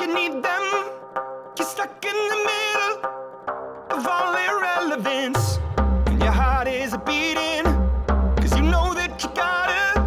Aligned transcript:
you 0.00 0.14
need 0.14 0.42
them. 0.42 0.64
You're 1.56 1.66
stuck 1.66 2.04
in 2.04 2.18
the 2.32 2.38
middle 2.50 2.94
of 3.90 4.06
all 4.06 4.34
irrelevance. 4.34 5.58
And 6.06 6.20
your 6.20 6.32
heart 6.32 6.68
is 6.68 6.94
beating. 7.06 7.64
Cause 8.36 8.54
you 8.56 8.62
know 8.62 8.92
that 8.92 9.22
you 9.22 9.30
gotta 9.34 10.00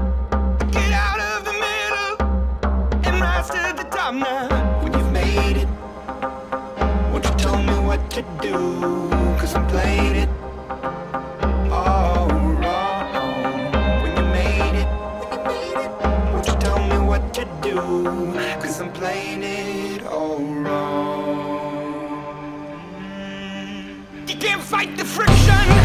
get 0.71 0.91
out 0.91 1.19
of 1.19 1.45
the 1.45 1.53
middle 1.53 3.07
and 3.07 3.21
rise 3.21 3.47
to 3.49 3.73
the 3.75 3.87
top 3.89 4.13
now. 4.13 4.49
When 4.83 4.93
you've 4.93 5.11
made 5.11 5.57
it, 5.63 5.69
won't 7.11 7.25
you 7.25 7.35
tell 7.37 7.57
me 7.57 7.73
what 7.87 8.11
to 8.11 8.21
do? 8.41 8.53
Cause 9.39 9.55
I'm 9.55 9.67
playing 9.67 10.15
it. 10.15 10.46
Cause 17.77 18.81
I'm 18.81 18.91
playing 18.91 19.43
it 19.43 20.03
all 20.07 20.39
wrong. 20.39 21.67
You 24.27 24.35
can't 24.35 24.63
fight 24.63 24.97
the 24.97 25.05
friction. 25.05 25.76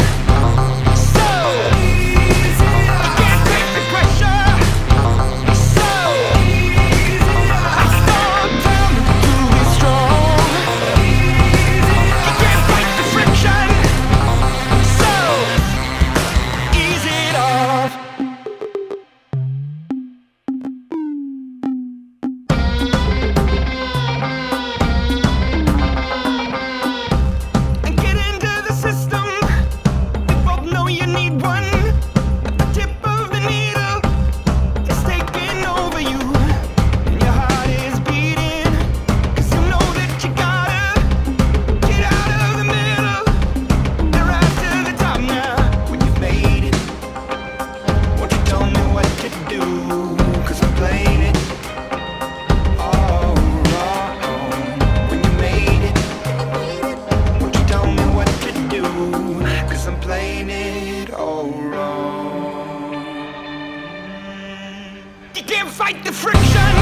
Can't 65.47 65.69
fight 65.69 66.05
the 66.05 66.13
friction. 66.13 66.75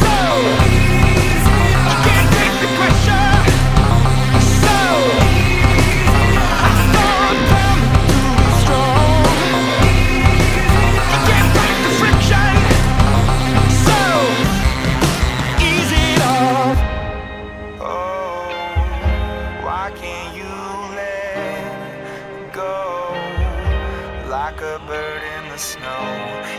So 0.00 0.14
you 1.86 1.96
can't 2.06 2.30
take 2.38 2.56
the 2.60 2.68
pressure. 2.76 3.30
So 4.62 4.76
I 6.64 6.70
start 6.86 7.38
down 7.52 7.78
to 8.10 8.18
be 8.38 8.48
strong. 8.62 9.24
You 11.12 11.20
can't 11.28 11.50
fight 11.56 11.78
the 11.86 11.92
friction. 12.00 12.52
So 13.86 14.00
ease 15.62 15.92
it 15.92 16.20
off. 16.22 16.78
Oh, 17.80 18.48
why 19.62 19.84
can't 19.94 20.32
you 20.34 20.54
let 20.96 22.52
go 22.52 22.74
like 24.28 24.60
a 24.60 24.78
bird 24.86 25.22
in 25.38 25.42
the 25.50 25.58
snow? 25.58 26.04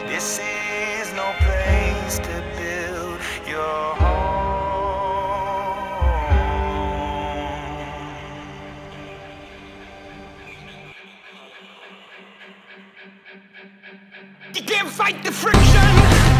This 0.07 0.39
is 0.77 1.11
no 1.13 1.33
place 1.39 2.19
to 2.19 2.43
build 2.57 3.19
your 3.47 3.95
home. 3.95 4.37
You 14.53 14.63
can't 14.63 14.89
fight 14.89 15.23
the 15.23 15.31
friction. 15.31 16.36